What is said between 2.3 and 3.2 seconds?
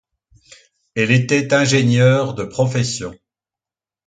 de profession.